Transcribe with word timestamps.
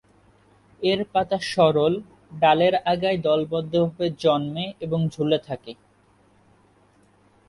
এর 0.81 0.99
পাতা 1.13 1.37
সরল, 1.51 1.93
ডালের 2.31 2.75
আগায় 2.85 3.19
দলবদ্ধভাবে 3.19 4.05
জন্মে 4.19 4.65
এবং 4.79 4.99
ঝুলে 5.09 5.39
থাকে। 5.47 5.71